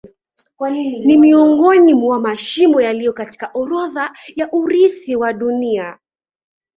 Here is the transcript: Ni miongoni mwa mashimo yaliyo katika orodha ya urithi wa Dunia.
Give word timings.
Ni 1.05 1.17
miongoni 1.17 1.93
mwa 1.93 2.19
mashimo 2.19 2.81
yaliyo 2.81 3.13
katika 3.13 3.51
orodha 3.53 4.13
ya 4.35 4.51
urithi 4.51 5.15
wa 5.15 5.33
Dunia. 5.33 5.97